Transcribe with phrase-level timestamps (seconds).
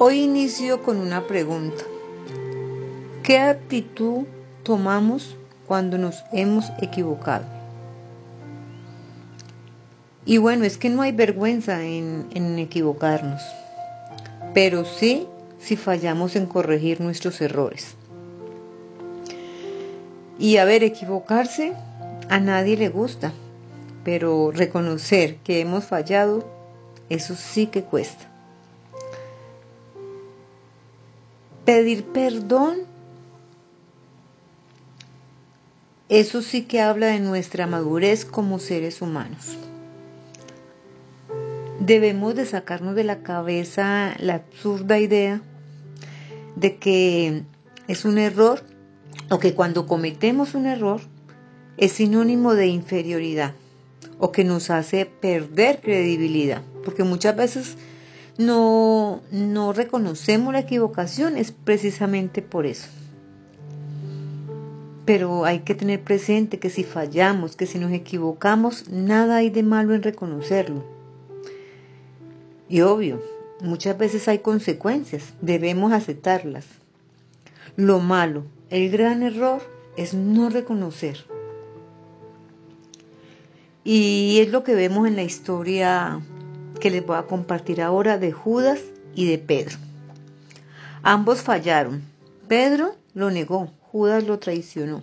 [0.00, 1.82] Hoy inicio con una pregunta.
[3.24, 4.26] ¿Qué actitud
[4.62, 5.36] tomamos
[5.66, 7.44] cuando nos hemos equivocado?
[10.24, 13.42] Y bueno, es que no hay vergüenza en, en equivocarnos,
[14.54, 15.26] pero sí
[15.58, 17.96] si fallamos en corregir nuestros errores.
[20.38, 21.72] Y a ver, equivocarse
[22.28, 23.32] a nadie le gusta,
[24.04, 26.46] pero reconocer que hemos fallado,
[27.08, 28.28] eso sí que cuesta.
[31.68, 32.78] Pedir perdón,
[36.08, 39.58] eso sí que habla de nuestra madurez como seres humanos.
[41.78, 45.42] Debemos de sacarnos de la cabeza la absurda idea
[46.56, 47.42] de que
[47.86, 48.62] es un error
[49.28, 51.02] o que cuando cometemos un error
[51.76, 53.52] es sinónimo de inferioridad
[54.18, 57.76] o que nos hace perder credibilidad, porque muchas veces
[58.38, 62.88] no, no reconocemos la equivocación, es precisamente por eso.
[65.04, 69.62] Pero hay que tener presente que si fallamos, que si nos equivocamos, nada hay de
[69.62, 70.84] malo en reconocerlo.
[72.68, 73.20] Y obvio,
[73.60, 76.66] muchas veces hay consecuencias, debemos aceptarlas.
[77.76, 79.62] Lo malo, el gran error
[79.96, 81.24] es no reconocer.
[83.82, 86.20] Y es lo que vemos en la historia
[86.78, 88.80] que les voy a compartir ahora de Judas
[89.14, 89.76] y de Pedro.
[91.02, 92.02] Ambos fallaron.
[92.48, 95.02] Pedro lo negó, Judas lo traicionó.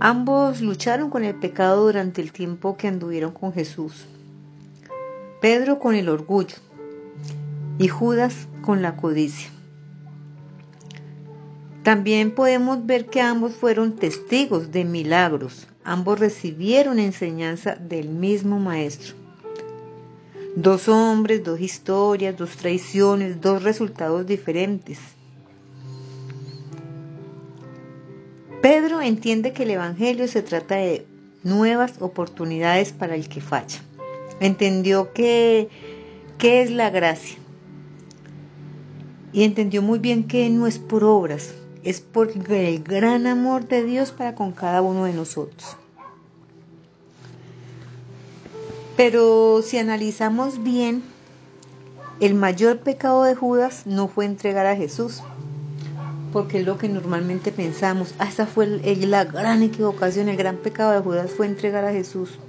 [0.00, 4.06] Ambos lucharon con el pecado durante el tiempo que anduvieron con Jesús.
[5.40, 6.56] Pedro con el orgullo
[7.78, 9.50] y Judas con la codicia.
[11.82, 19.17] También podemos ver que ambos fueron testigos de milagros, ambos recibieron enseñanza del mismo Maestro.
[20.60, 24.98] Dos hombres, dos historias, dos traiciones, dos resultados diferentes.
[28.60, 31.06] Pedro entiende que el Evangelio se trata de
[31.44, 33.78] nuevas oportunidades para el que falla.
[34.40, 35.68] Entendió que,
[36.38, 37.38] qué es la gracia.
[39.32, 43.84] Y entendió muy bien que no es por obras, es por el gran amor de
[43.84, 45.76] Dios para con cada uno de nosotros.
[48.98, 51.04] Pero si analizamos bien,
[52.18, 55.22] el mayor pecado de Judas no fue entregar a Jesús,
[56.32, 58.12] porque es lo que normalmente pensamos.
[58.18, 62.40] Ah, esa fue la gran equivocación, el gran pecado de Judas fue entregar a Jesús.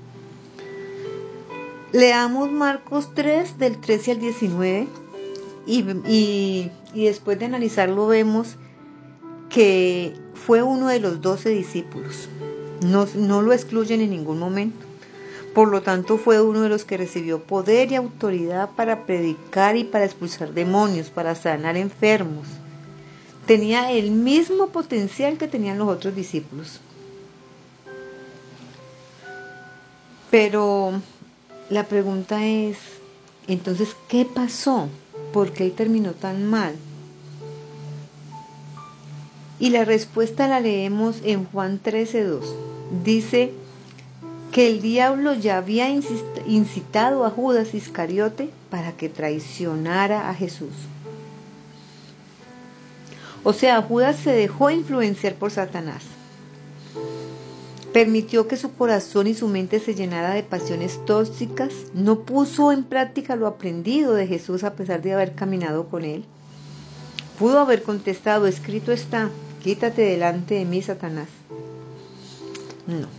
[1.91, 4.87] Leamos Marcos 3 del 13 al 19
[5.67, 8.55] y, y, y después de analizarlo vemos
[9.49, 12.27] que fue uno de los doce discípulos.
[12.83, 14.88] No, no lo excluyen en ningún momento.
[15.53, 19.83] Por lo tanto, fue uno de los que recibió poder y autoridad para predicar y
[19.83, 22.47] para expulsar demonios, para sanar enfermos.
[23.47, 26.79] Tenía el mismo potencial que tenían los otros discípulos.
[30.29, 31.01] Pero
[31.69, 32.77] la pregunta es,
[33.47, 34.87] entonces, ¿qué pasó?
[35.33, 36.75] ¿Por qué él terminó tan mal?
[39.59, 42.41] Y la respuesta la leemos en Juan 13.2.
[43.03, 43.51] Dice
[44.59, 50.73] que el diablo ya había incitado a Judas Iscariote para que traicionara a Jesús.
[53.45, 56.03] O sea, Judas se dejó influenciar por Satanás.
[57.93, 61.71] Permitió que su corazón y su mente se llenara de pasiones tóxicas.
[61.93, 66.25] No puso en práctica lo aprendido de Jesús a pesar de haber caminado con él.
[67.39, 69.29] Pudo haber contestado, escrito está,
[69.63, 71.29] quítate delante de mí, Satanás.
[72.87, 73.18] No.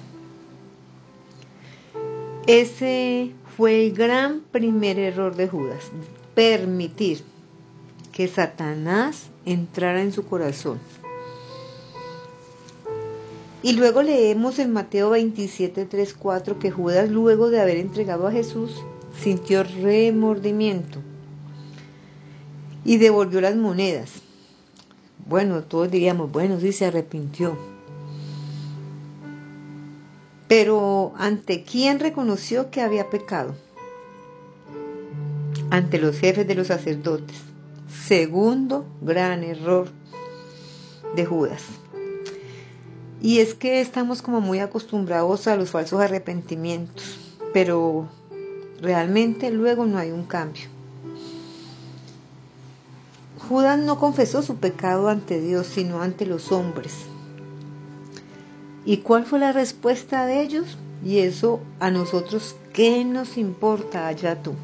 [2.53, 5.93] Ese fue el gran primer error de Judas,
[6.35, 7.23] permitir
[8.11, 10.81] que Satanás entrara en su corazón.
[13.63, 18.33] Y luego leemos en Mateo 27, 3, 4 que Judas, luego de haber entregado a
[18.33, 18.83] Jesús,
[19.23, 20.99] sintió remordimiento
[22.85, 24.11] y devolvió las monedas.
[25.25, 27.70] Bueno, todos diríamos, bueno, sí se arrepintió.
[30.51, 33.55] Pero ¿ante quién reconoció que había pecado?
[35.71, 37.37] Ante los jefes de los sacerdotes.
[38.09, 39.87] Segundo gran error
[41.15, 41.63] de Judas.
[43.23, 47.17] Y es que estamos como muy acostumbrados a los falsos arrepentimientos,
[47.55, 48.09] pero
[48.83, 50.65] realmente luego no hay un cambio.
[53.49, 57.07] Judas no confesó su pecado ante Dios, sino ante los hombres.
[58.85, 60.79] ¿Y cuál fue la respuesta de ellos?
[61.05, 64.55] Y eso a nosotros, ¿qué nos importa allá tú?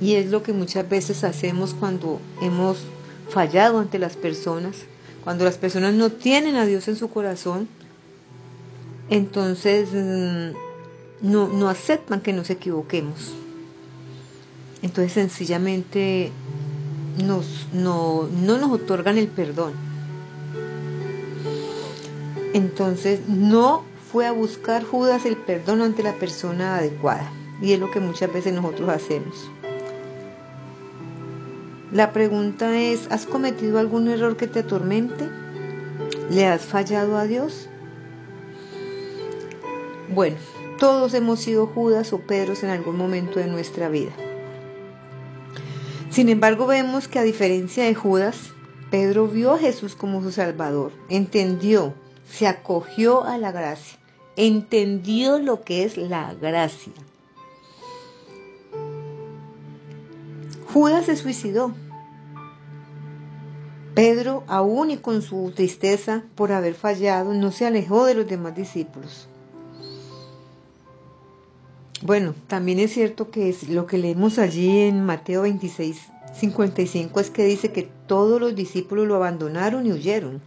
[0.00, 2.78] Y es lo que muchas veces hacemos cuando hemos
[3.28, 4.76] fallado ante las personas,
[5.22, 7.68] cuando las personas no tienen a Dios en su corazón,
[9.08, 10.56] entonces mm,
[11.22, 13.32] no, aceptan que nos equivoquemos.
[14.82, 16.30] Entonces sencillamente
[17.24, 17.42] no,
[17.72, 19.83] no nos otorgan el perdón.
[22.54, 27.30] Entonces no fue a buscar Judas el perdón ante la persona adecuada.
[27.60, 29.50] Y es lo que muchas veces nosotros hacemos.
[31.92, 35.28] La pregunta es, ¿has cometido algún error que te atormente?
[36.30, 37.68] ¿Le has fallado a Dios?
[40.14, 40.36] Bueno,
[40.78, 44.12] todos hemos sido Judas o Pedros en algún momento de nuestra vida.
[46.10, 48.52] Sin embargo, vemos que a diferencia de Judas,
[48.92, 51.94] Pedro vio a Jesús como su Salvador, entendió,
[52.28, 53.98] se acogió a la gracia,
[54.36, 56.92] entendió lo que es la gracia.
[60.72, 61.72] Judas se suicidó.
[63.94, 68.56] Pedro, aún y con su tristeza por haber fallado, no se alejó de los demás
[68.56, 69.28] discípulos.
[72.02, 75.96] Bueno, también es cierto que es lo que leemos allí en Mateo 26,
[76.34, 80.42] 55 es que dice que todos los discípulos lo abandonaron y huyeron.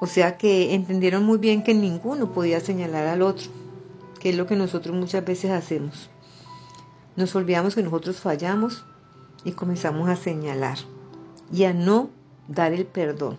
[0.00, 3.50] O sea que entendieron muy bien que ninguno podía señalar al otro,
[4.20, 6.10] que es lo que nosotros muchas veces hacemos.
[7.16, 8.84] Nos olvidamos que nosotros fallamos
[9.44, 10.78] y comenzamos a señalar
[11.52, 12.10] y a no
[12.48, 13.38] dar el perdón.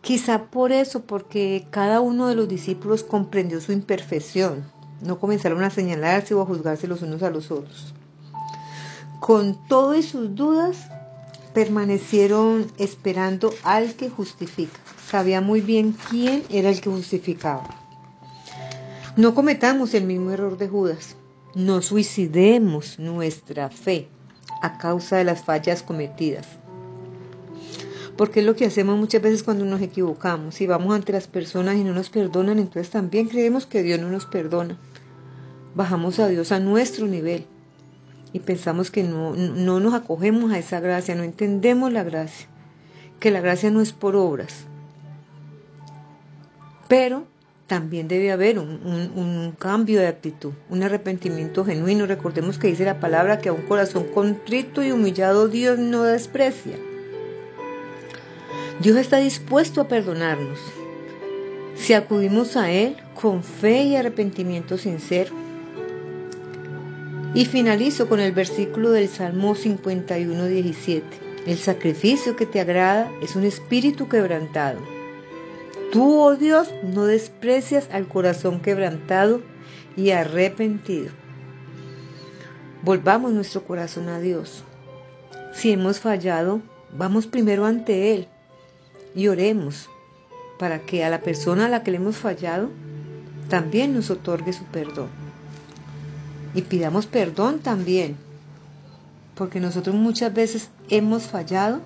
[0.00, 4.64] Quizá por eso, porque cada uno de los discípulos comprendió su imperfección,
[5.00, 7.94] no comenzaron a señalarse o a juzgarse los unos a los otros.
[9.20, 10.88] Con todo y sus dudas,
[11.54, 14.78] permanecieron esperando al que justifica.
[15.08, 17.68] Sabía muy bien quién era el que justificaba.
[19.16, 21.16] No cometamos el mismo error de Judas.
[21.54, 24.08] No suicidemos nuestra fe
[24.62, 26.46] a causa de las fallas cometidas.
[28.16, 30.54] Porque es lo que hacemos muchas veces cuando nos equivocamos.
[30.54, 34.08] Si vamos ante las personas y no nos perdonan, entonces también creemos que Dios no
[34.08, 34.78] nos perdona.
[35.74, 37.46] Bajamos a Dios a nuestro nivel
[38.32, 42.46] y pensamos que no, no nos acogemos a esa gracia, no entendemos la gracia,
[43.20, 44.66] que la gracia no es por obras.
[46.88, 47.24] Pero
[47.72, 52.04] también debe haber un, cambio de actitud, un arrepentimiento genuino.
[52.04, 56.76] Recordemos que dice la palabra que a un corazón contrito y humillado Dios no desprecia.
[58.82, 60.58] Dios está dispuesto a perdonarnos
[61.74, 65.41] si acudimos a Él con fe y arrepentimiento sincero.
[67.34, 71.06] Y finalizo con el versículo del Salmo 51, 17.
[71.46, 74.78] El sacrificio que te agrada es un espíritu quebrantado.
[75.92, 79.40] Tú, oh Dios, no desprecias al corazón quebrantado
[79.96, 81.08] y arrepentido.
[82.82, 84.62] Volvamos nuestro corazón a Dios.
[85.54, 86.60] Si hemos fallado,
[86.92, 88.28] vamos primero ante Él
[89.14, 89.88] y oremos
[90.58, 92.68] para que a la persona a la que le hemos fallado
[93.48, 95.21] también nos otorgue su perdón
[96.54, 98.16] y pidamos perdón también,
[99.34, 101.80] porque nosotros muchas veces hemos fallado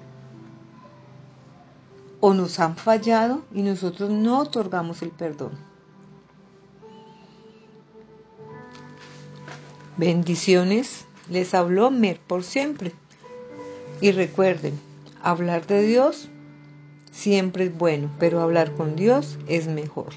[2.21, 5.53] o nos han fallado y nosotros no otorgamos el perdón.
[9.97, 12.93] Bendiciones, les habló Mer por siempre.
[14.01, 14.79] Y recuerden,
[15.23, 16.29] hablar de Dios
[17.11, 20.13] siempre es bueno, pero hablar con Dios es mejor.